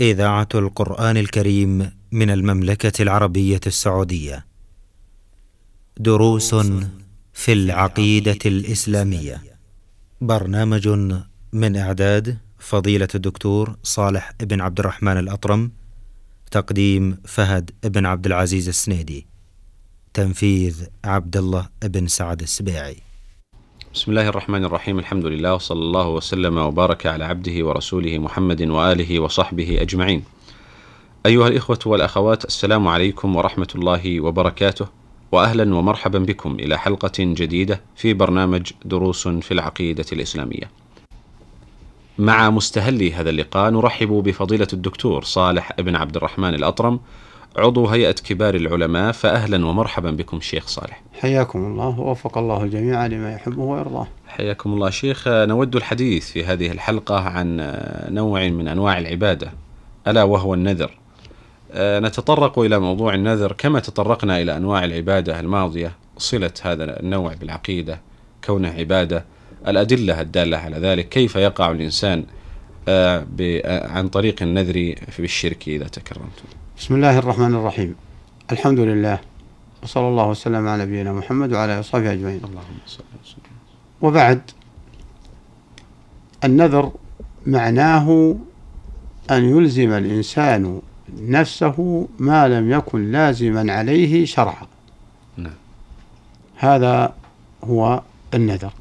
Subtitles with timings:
[0.00, 4.46] إذاعة القرآن الكريم من المملكة العربية السعودية.
[5.96, 6.54] دروس
[7.32, 9.42] في العقيدة الإسلامية.
[10.20, 10.88] برنامج
[11.52, 15.72] من إعداد فضيلة الدكتور صالح بن عبد الرحمن الأطرم.
[16.50, 19.26] تقديم فهد بن عبد العزيز السنيدي.
[20.14, 22.96] تنفيذ عبد الله بن سعد السبيعي.
[23.96, 29.20] بسم الله الرحمن الرحيم الحمد لله وصلى الله وسلم وبارك على عبده ورسوله محمد واله
[29.20, 30.24] وصحبه اجمعين.
[31.26, 34.86] ايها الاخوه والاخوات السلام عليكم ورحمه الله وبركاته
[35.32, 40.70] واهلا ومرحبا بكم إلى حلقه جديده في برنامج دروس في العقيده الاسلاميه.
[42.18, 47.00] مع مستهلي هذا اللقاء نرحب بفضيله الدكتور صالح بن عبد الرحمن الاطرم
[47.56, 51.02] عضو هيئة كبار العلماء فأهلا ومرحبا بكم شيخ صالح.
[51.20, 54.06] حياكم الله ووفق الله الجميع لما يحبه ويرضاه.
[54.26, 55.24] حياكم الله شيخ.
[55.28, 57.74] نود الحديث في هذه الحلقة عن
[58.08, 59.52] نوع من أنواع العبادة
[60.08, 60.90] ألا وهو النذر.
[61.76, 63.52] نتطرق إلى موضوع النذر.
[63.52, 68.00] كما تطرقنا إلى أنواع العبادة الماضية صلة هذا النوع بالعقيدة
[68.44, 69.24] كونه عبادة
[69.68, 71.08] الأدلة الدالة على ذلك.
[71.08, 72.24] كيف يقع الإنسان
[73.64, 76.44] عن طريق النذر في الشرك إذا تكرمتم؟
[76.78, 77.94] بسم الله الرحمن الرحيم.
[78.52, 79.18] الحمد لله.
[79.82, 82.40] وصلى الله وسلم على نبينا محمد وعلى آله وصحبه أجمعين.
[82.44, 83.42] اللهم صل وسلم
[84.02, 84.50] وبعد
[86.44, 86.92] النذر
[87.46, 88.36] معناه
[89.30, 90.82] أن يلزم الإنسان
[91.18, 94.66] نفسه ما لم يكن لازما عليه شرعا.
[95.36, 95.52] نعم.
[96.56, 97.14] هذا
[97.64, 98.02] هو
[98.34, 98.72] النذر.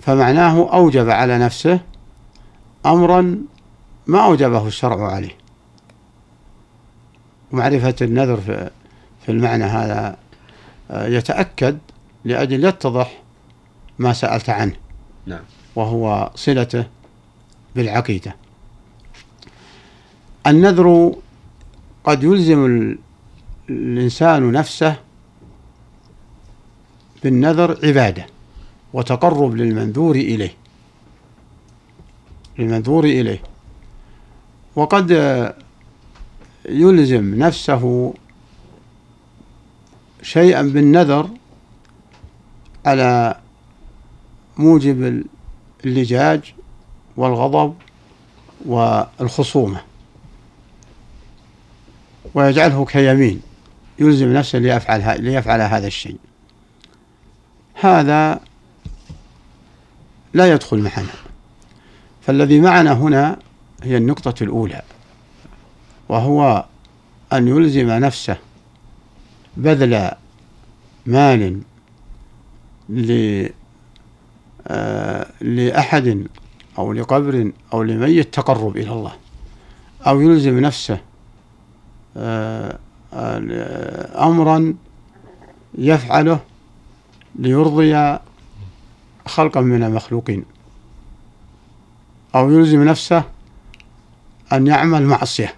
[0.00, 1.80] فمعناه أوجب على نفسه
[2.86, 3.38] أمرا
[4.06, 5.37] ما أوجبه الشرع عليه.
[7.52, 8.70] ومعرفة النذر في,
[9.26, 10.16] في المعنى هذا
[10.90, 11.78] يتأكد
[12.24, 13.22] لأجل يتضح
[13.98, 14.76] ما سألت عنه.
[15.26, 15.42] نعم.
[15.76, 16.84] وهو صلته
[17.76, 18.36] بالعقيدة.
[20.46, 21.14] النذر
[22.04, 22.94] قد يلزم
[23.70, 24.96] الإنسان نفسه
[27.22, 28.26] بالنذر عبادة
[28.92, 30.54] وتقرب للمنذور إليه.
[32.58, 33.42] للمنذور إليه.
[34.76, 35.12] وقد
[36.68, 38.14] يلزم نفسه
[40.22, 41.30] شيئا بالنذر
[42.86, 43.40] على
[44.56, 45.24] موجب
[45.84, 46.54] اللجاج
[47.16, 47.74] والغضب
[48.66, 49.80] والخصومة
[52.34, 53.42] ويجعله كيمين
[53.98, 56.18] يلزم نفسه ليفعل ليفعل هذا الشيء.
[57.74, 58.40] هذا
[60.34, 61.12] لا يدخل معنا
[62.22, 63.38] فالذي معنا هنا
[63.82, 64.82] هي النقطة الأولى.
[66.08, 66.64] وهو
[67.32, 68.36] أن يلزم نفسه
[69.56, 70.10] بذل
[71.06, 71.60] مال
[75.40, 76.26] لأحد
[76.78, 79.12] أو لقبر أو لميت تقرب إلى الله
[80.06, 81.00] أو يلزم نفسه
[84.16, 84.74] أمرا
[85.78, 86.40] يفعله
[87.34, 88.18] ليرضي
[89.26, 90.44] خلقا من المخلوقين
[92.34, 93.24] أو يلزم نفسه
[94.52, 95.54] أن يعمل معصية.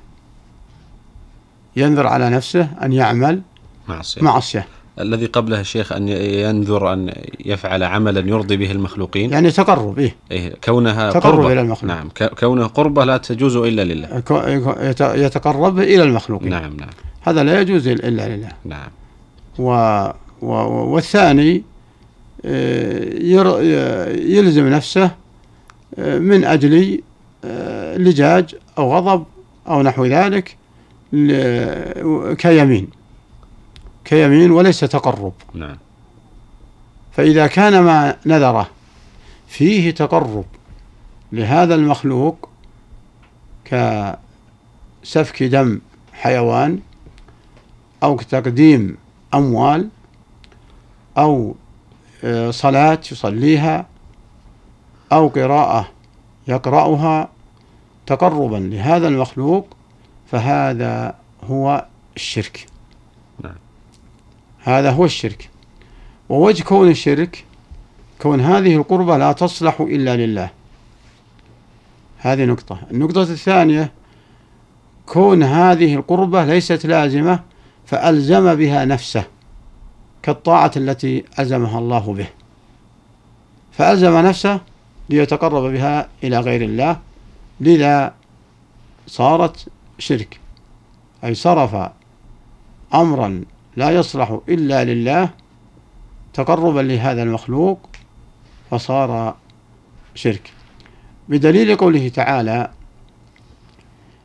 [1.76, 3.40] ينذر على نفسه أن يعمل
[3.88, 4.22] معصية.
[4.22, 4.66] معصية.
[5.00, 7.12] الذي قبلها الشيخ أن ينذر أن
[7.44, 9.30] يفعل عملا يرضي به المخلوقين.
[9.32, 10.14] يعني تقرب إيه.
[10.30, 11.52] إيه كونها تقرب قربة.
[11.52, 11.92] إلى المخلوق.
[11.94, 12.08] نعم
[12.40, 14.22] كونها قربة لا تجوز إلا لله.
[15.00, 16.50] يتقرب إلى المخلوقين.
[16.50, 16.88] نعم نعم.
[17.22, 18.48] هذا لا يجوز إلا لله.
[18.64, 18.88] نعم.
[19.58, 19.70] و
[20.42, 20.52] و
[20.94, 21.62] والثاني
[22.44, 23.60] آه، ير-
[24.18, 25.10] يلزم نفسه
[25.98, 27.00] آه، من أجل
[27.44, 29.24] آه، لجاج أو غضب
[29.68, 30.56] أو نحو ذلك
[31.12, 32.88] كيمين.
[34.04, 35.32] كيمين وليس تقرب.
[35.54, 35.76] نعم.
[37.12, 38.70] فإذا كان ما نذره
[39.48, 40.44] فيه تقرب.
[41.32, 42.48] لهذا المخلوق
[43.64, 45.80] كسفك دم
[46.12, 46.80] حيوان
[48.02, 48.96] أو تقديم
[49.34, 49.88] أموال
[51.18, 51.54] أو
[52.24, 53.86] آه، صلاة يصليها
[55.12, 55.88] أو قراءة
[56.48, 57.28] يقرأها
[58.06, 58.56] تقربا.
[58.56, 59.76] لهذا المخلوق
[60.30, 61.86] فهذا هو
[62.16, 62.66] الشرك.
[63.44, 63.54] نعم.
[64.62, 65.50] هذا هو الشرك.
[66.28, 67.44] ووجه كون الشرك
[68.22, 70.50] كون هذه القربة لا تصلح إلا لله.
[72.18, 72.80] هذه نقطة.
[72.90, 73.92] النقطة الثانية
[75.06, 77.40] كون هذه القربة ليست لازمة
[77.86, 79.24] فألزم بها نفسه
[80.22, 82.26] كالطاعة التي ألزمها الله به.
[83.72, 84.60] فألزم نفسه
[85.08, 86.98] ليتقرب بها إلى غير الله.
[87.60, 88.14] لذا
[89.06, 89.66] صارت
[90.00, 90.40] شرك.
[91.24, 91.90] أي صرف
[92.94, 93.44] أمرا
[93.76, 95.30] لا يصلح إلا لله
[96.34, 97.78] تقربا لهذا المخلوق
[98.70, 99.36] فصار
[100.14, 100.52] شرك.
[101.28, 102.70] بدليل قوله تعالى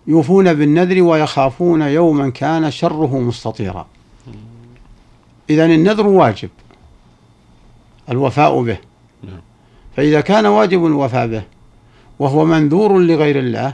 [0.07, 3.87] يوفون بالنذر ويخافون يوما كان شره مستطيرا.
[5.49, 6.49] إذا النذر واجب
[8.09, 8.77] الوفاء به.
[9.23, 9.41] نعم.
[9.95, 11.43] فإذا كان واجب الوفاء به
[12.19, 13.73] وهو منذور لغير الله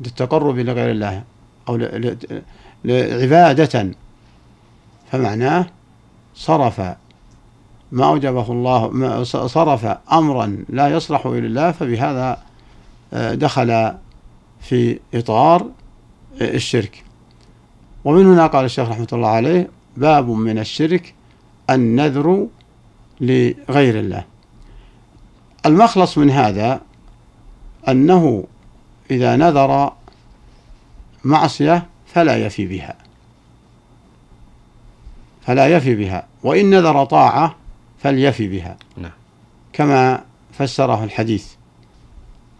[0.00, 1.22] للتقرب لغير الله
[1.68, 1.76] أو
[2.84, 3.90] لعبادة.
[5.12, 5.66] فمعناه
[6.34, 6.80] صرف
[7.92, 12.38] ما أوجبه الله ما صرف أمرا لا يصلح إلى الله فبهذا
[13.12, 13.94] آه، دخل
[14.60, 15.66] في إطار
[16.40, 17.04] آه، الشرك.
[18.04, 21.14] ومن هنا قال الشيخ رحمة الله عليه باب من الشرك
[21.70, 22.46] النذر
[23.20, 24.24] لغير الله.
[25.66, 26.80] المخلص من هذا
[27.88, 28.44] أنه
[29.10, 29.92] إذا نذر
[31.24, 32.94] معصية فلا يفي بها.
[35.42, 36.26] فلا يفي بها.
[36.42, 37.56] وإن نذر طاعة
[37.98, 38.76] فليفي بها.
[38.96, 39.12] نعم.
[39.72, 41.46] كما فسره الحديث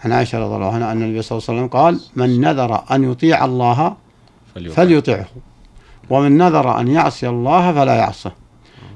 [0.05, 3.13] عن عائشة رضي الله عنها أن النبي صلى الله عليه وسلم قال من نذر أن
[3.13, 3.97] يطيع الله.
[4.55, 5.27] فليطعه
[6.11, 8.33] ومن نذر أن يعصي الله فلا يعصه.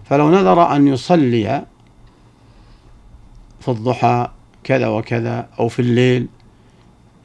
[0.05, 1.65] فلو نذر أن يصلي
[3.61, 4.29] في الضحى
[4.65, 6.27] كذا وكذا أو في الليل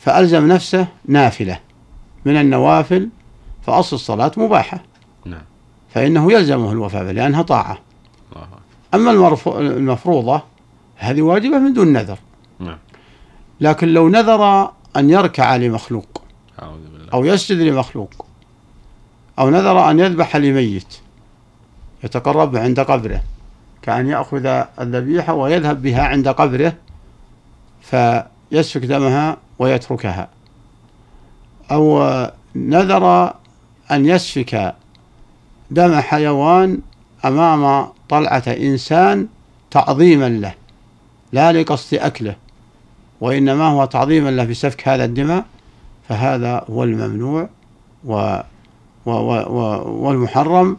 [0.05, 1.59] فألزم نفسه نافلة.
[2.25, 3.09] من النوافل
[3.65, 4.83] فأصل الصلاة مباحة.
[5.25, 5.41] نعم.
[5.89, 7.77] فإنه يلزمه الوفاء لأنها طاعة.
[8.35, 8.47] الله.
[8.93, 9.11] أما
[9.59, 10.41] المفروضة
[10.95, 12.17] هذه واجبة من دون نذر.
[12.59, 12.77] نعم.
[13.61, 16.21] لكن لو نذر أن يركع لمخلوق
[17.13, 18.25] أو يسجد لمخلوق
[19.39, 20.97] أو نذر أن يذبح لميت
[22.03, 23.21] يتقرب عند قبره
[23.81, 24.45] كأن يأخذ
[24.79, 26.73] الذبيحة ويذهب بها عند قبره
[27.81, 30.27] فيسفك دمها ويتركها.
[31.71, 31.99] أو
[32.55, 33.33] نذر
[33.91, 34.75] أن يسفك
[35.71, 36.79] دم حيوان
[37.25, 39.27] أمام طلعة إنسان
[39.71, 40.53] تعظيما له
[41.31, 42.35] لا لقصد أكله
[43.21, 45.45] وإنما هو تعظيما له بسفك هذا الدماء
[46.09, 47.49] فهذا هو الممنوع
[48.05, 48.39] و
[49.05, 49.61] و و
[50.05, 50.77] والمحرم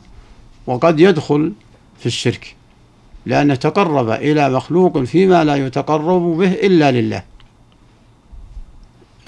[0.67, 1.53] وقد يدخل
[1.99, 2.57] في الشرك
[3.27, 7.23] لأنه تقرب إلى مخلوق فيما لا يتقرب به إلا لله.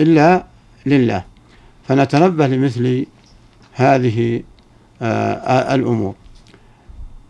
[0.01, 0.45] إلا
[0.87, 1.25] لله.
[1.89, 3.07] فنتنبه لمثل
[3.75, 4.43] هذه
[5.03, 6.15] آه، آه، الأمور.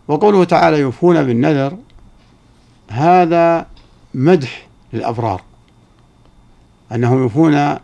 [0.07, 1.77] وقوله تعالى يوفون بالنذر
[2.89, 3.65] هذا
[4.13, 5.41] مدح للأبرار
[6.91, 7.77] أنهم يوفون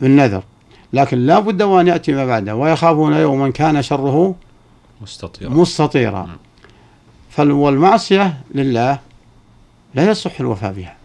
[0.00, 0.42] بالنذر.
[0.92, 4.34] لكن لا بد وأن يأتي ما بعده ويخافون يوما كان شره
[5.02, 6.26] مستطير مستطيرا.
[6.26, 6.36] نعم.
[7.30, 8.98] فال- والمعصية لله
[9.94, 10.96] لا يصح الوفاء بها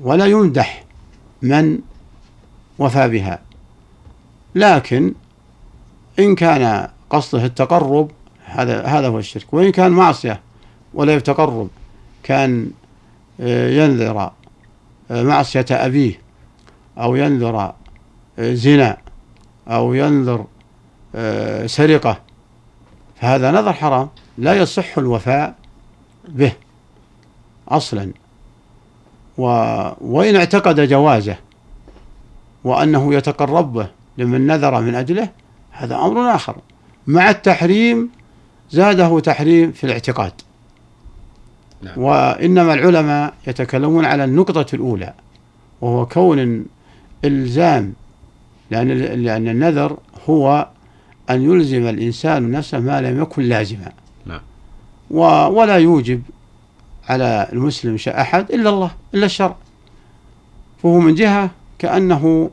[0.00, 0.81] ولا يمدح
[1.42, 1.78] من
[2.78, 3.38] وفى بها.
[4.54, 5.14] لكن
[6.18, 8.10] إن كان قصده التقرب
[8.44, 9.54] هذا هذا هو الشرك.
[9.54, 10.40] وإن كان معصية
[10.94, 11.68] ولا يتقرب
[12.22, 12.70] كان
[13.40, 14.32] آه، ينذر
[15.10, 16.20] آه، معصية أبيه
[16.98, 17.72] أو ينذر
[18.38, 18.96] آه، زنا
[19.68, 20.46] أو ينذر
[21.66, 22.20] سرقة
[23.20, 24.08] فهذا نذر حرام.
[24.38, 25.54] لا يصح الوفاء
[26.28, 26.52] به
[27.68, 28.12] أصلا.
[29.38, 29.44] و
[30.00, 31.36] وإن اعتقد جوازه
[32.64, 33.88] وأنه يتقرب به
[34.18, 35.28] لمن نذر من أجله
[35.70, 36.56] هذا أمر آخر
[37.06, 38.10] مع التحريم
[38.70, 40.32] زاده تحريم في الاعتقاد
[41.82, 41.98] نعم.
[41.98, 45.14] وإنما العلماء يتكلمون على النقطة الأولى
[45.80, 46.64] وهو كون
[47.24, 47.92] إلزام
[48.70, 49.96] لأن لأن النذر
[50.28, 50.68] هو
[51.30, 53.92] أن يلزم الإنسان نفسه ما لم يكن لازما
[54.26, 54.40] نعم.
[55.54, 56.22] ولا يوجب
[57.08, 59.56] على المسلم شيء أحد إلا الله إلا الشرع
[60.82, 62.50] فهو من جهة كأنه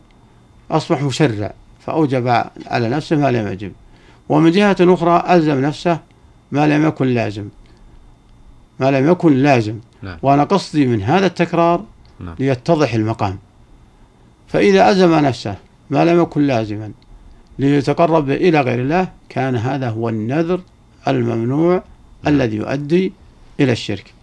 [0.71, 2.27] أصبح مشرع فأوجب
[2.67, 3.71] على نفسه ما لم يجب
[4.29, 5.99] ومن جهة أخرى ألزم نفسه
[6.51, 7.47] ما لم يكن لازم
[8.79, 10.17] ما لم يكن لازم نعم.
[10.21, 11.83] وأنا قصدي من هذا التكرار
[12.19, 12.35] نعم.
[12.39, 13.37] ليتضح المقام
[14.47, 15.55] فإذا ألزم نفسه
[15.89, 16.91] ما لم يكن لازما
[17.59, 20.61] ليتقرب إلى غير الله كان هذا هو النذر
[21.07, 22.33] الممنوع نعم.
[22.35, 23.13] الذي يؤدي
[23.59, 24.13] إلى الشرك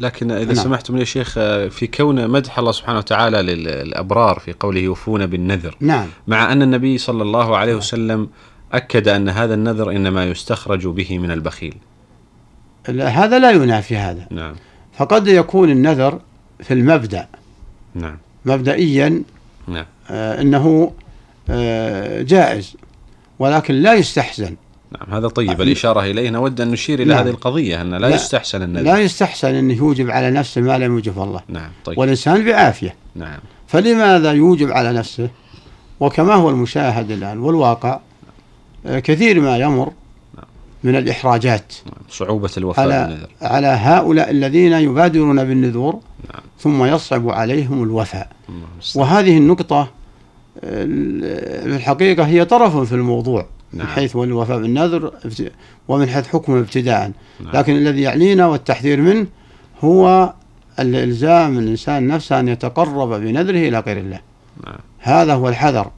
[0.00, 0.64] لكن إذا نعم.
[0.64, 1.34] سمحتم لي يا شيخ
[1.68, 5.76] في كون مدح الله سبحانه وتعالى للأبرار في قوله يوفون بالنذر.
[5.80, 6.06] نعم.
[6.26, 8.28] مع أن النبي صلى الله عليه وسلم
[8.72, 11.76] أكد أن هذا النذر إنما يستخرج به من البخيل.
[12.88, 14.26] لا، هذا لا ينافي هذا.
[14.30, 14.54] نعم.
[14.96, 16.20] فقد يكون النذر
[16.60, 17.28] في المبدأ.
[17.94, 18.18] نعم.
[18.44, 19.22] مبدئيا
[19.68, 19.86] نعم.
[20.10, 20.92] آه إنه
[21.50, 22.76] آه جائز
[23.38, 24.56] ولكن لا يستحسن
[25.00, 26.30] نعم هذا طيب الإشارة إليه.
[26.30, 27.18] نود أن نشير إلى نعم.
[27.22, 28.14] هذه القضية أن لا, لا.
[28.14, 31.40] يستحسن النذر لا يستحسن انه يوجب على نفسه ما لم يوجب الله.
[31.48, 31.98] نعم طيب.
[31.98, 32.94] والإنسان بعافية.
[33.14, 33.38] نعم.
[33.66, 35.28] فلماذا يوجب على نفسه؟
[36.00, 38.00] وكما هو المشاهد الآن والواقع
[38.86, 39.92] آه، كثير ما يمر
[40.84, 41.72] من الإحراجات
[42.10, 43.28] صعوبة الوفاء على بالنذر.
[43.42, 45.92] على هؤلاء الذين يبادرون بالنذور
[46.32, 46.42] نعم.
[46.60, 48.28] ثم يصعب عليهم الوفاء.
[48.48, 49.06] المستعان.
[49.06, 49.90] وهذه النقطة
[50.64, 53.46] ال- في الحقيقة هي طرف في الموضوع.
[53.74, 53.88] من نعم.
[53.88, 55.12] حيث هو الوفاء بالنذر
[55.88, 57.12] ومن حيث حكمه ابتداء
[57.44, 57.52] نعم.
[57.56, 59.26] لكن الذي يعنينا والتحذير منه
[59.84, 60.32] هو
[60.78, 64.20] الإلزام الإنسان نفسه أن يتقرب بنذره إلى غير الله
[64.66, 64.76] نعم.
[64.98, 65.90] هذا هو الحذر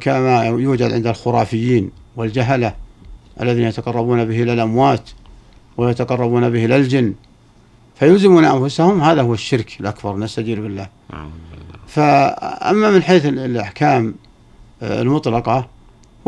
[0.00, 2.74] كما يوجد عند الخرافيين والجهلة
[3.42, 5.10] الذين يتقربون به إلى الأموات
[5.76, 7.14] ويتقربون به إلى الجن
[7.94, 11.30] فيلزمون أنفسهم هذا هو الشرك الأكبر نستجير بالله نعم.
[11.86, 14.14] فأما من حيث ال- الأحكام
[14.82, 15.66] آه، المطلقة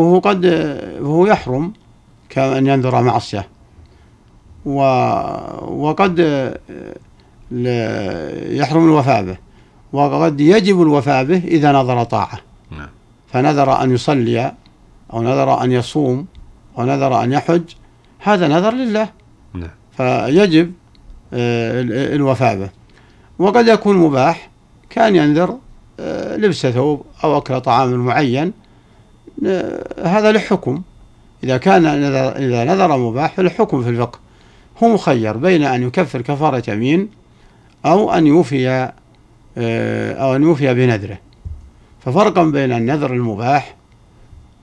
[0.01, 0.45] وهو قد
[1.01, 1.73] وهو يحرم
[2.29, 3.49] كأن ينذر معصية.
[4.67, 4.79] و
[5.85, 6.19] وقد
[8.61, 9.37] يحرم الوفاء به.
[9.93, 12.39] وقد يجب الوفاء به إذا نظر طاعة.
[12.71, 12.89] نعم.
[13.33, 14.53] فنذر أن يصلي
[15.13, 16.27] أو نذر أن يصوم
[16.79, 17.63] أو نذر أن يحج
[18.19, 19.09] هذا نذر لله.
[19.55, 19.71] نعم.
[19.97, 20.73] فيجب
[21.35, 22.71] آه، ال- الوفاء به.
[23.39, 24.51] وقد يكون مباح
[24.91, 25.59] كأن ينذر
[26.01, 28.53] آه، لبس ثوب أو أكل طعام معين
[30.05, 30.83] هذا لحكم
[31.45, 34.19] إذا كان إذا نذر مباح فالحكم في الفقه.
[34.83, 37.09] هو مخير بين أن يكفر كفارة يمين
[37.87, 38.91] أو أن يوفي
[39.59, 41.19] آه، أو أن يوفي بنذره.
[42.01, 43.77] ففرقا بين النذر المباح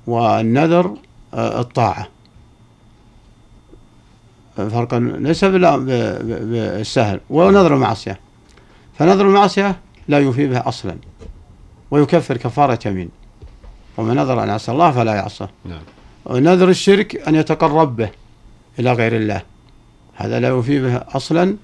[0.08, 0.98] والنذر
[1.34, 2.08] آه، الطاعة.
[4.56, 7.20] فرقا ليس بالسهل.
[7.30, 8.20] ونذر المعصية
[8.98, 10.96] فنذر المعصية لا يوفي به أصلا.
[11.92, 13.10] ويكفر كفارة يمين.
[13.98, 15.48] ومن نذر أن يعصى الله فلا يعصى.
[15.66, 15.82] نعم.
[16.26, 18.10] ونذر الشرك أن يتقرب به
[18.80, 19.42] إلى غير الله.
[20.16, 21.56] هذا لا يوفي به أصلا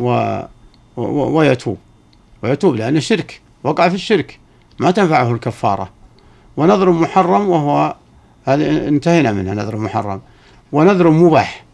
[0.00, 0.40] و...
[0.96, 1.38] و...
[1.38, 1.78] ويتوب.
[2.42, 4.38] ويتوب لأن الشرك وقع في الشرك.
[4.78, 5.90] ما تنفعه الكفارة.
[6.56, 7.96] ونذر محرم وهو
[8.44, 10.20] هذا انتهينا منه نذر محرم.
[10.72, 11.64] ونذر مباح.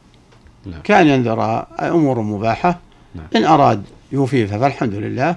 [0.66, 0.80] نعم.
[0.80, 2.78] كان ينذر أمور مباحة.
[3.14, 3.26] نعم.
[3.36, 5.36] إن أراد يوفيها فالحمد لله.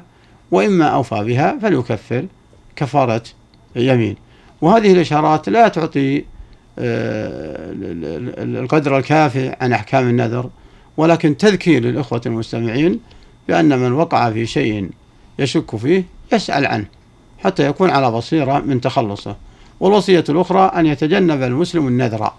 [0.52, 2.26] وإما أوفى بها فليكفر.
[2.76, 3.24] كفارة
[3.76, 4.16] يمين.
[4.64, 6.24] وهذه الإشارات لا تعطي آه،
[7.72, 10.50] ال- ال- ال- القدر الكافي عن أحكام النذر
[10.98, 13.00] ولكن تذكير للإخوة المستمعين
[13.48, 14.90] بأن من وقع في شيء
[15.40, 16.04] يشك فيه
[16.34, 16.86] يسأل عنه
[17.44, 19.36] حتى يكون على بصيرة من تخلصه.
[19.80, 22.32] والوصية الأخرى أن يتجنب المسلم النذر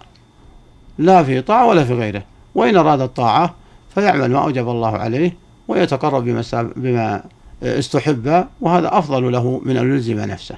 [0.97, 2.23] لا في طاعة ولا في غيره
[2.55, 3.55] وإن أراد الطاعة
[3.95, 5.33] فيعمل ما أوجب الله عليه
[5.67, 6.43] ويتقرب بما
[6.75, 7.23] بما
[7.63, 10.55] استحب وهذا أفضل له من أن يلزم نفسه.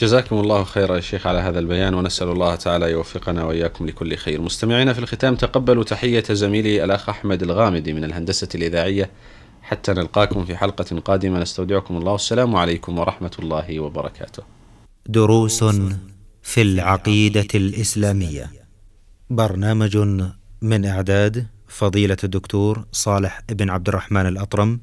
[0.00, 4.40] جزاكم الله خيرا يا شيخ على هذا البيان ونسأل الله تعالى يوفقنا وإياكم لكل خير.
[4.40, 9.10] مستمعينا في الختام تقبلوا تحية زميلي الأخ أحمد الغامدي من الهندسة الإذاعية.
[9.62, 12.12] حتى نلقاكم في حلقة قادمة نستودعكم الله.
[12.12, 14.42] والسلام عليكم ورحمة الله وبركاته.
[15.06, 15.64] دروس
[16.42, 18.50] في العقيدة الإسلامية.
[19.30, 19.96] برنامج
[20.62, 24.80] من إعداد فضيلة الدكتور صالح بن عبد الرحمن الأطرم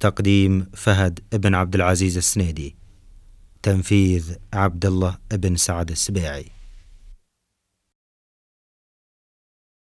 [0.00, 2.76] تقديم فهد بن عبد العزيز السنيدي.
[3.62, 6.57] تنفيذ عبد الله بن سعد السبيعي.